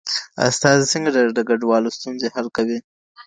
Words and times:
استازي 0.49 0.85
څنګه 0.93 1.09
د 1.37 1.39
کډوالو 1.49 1.95
ستونزي 1.97 2.27
حل 2.35 2.47
کوي؟ 2.57 2.77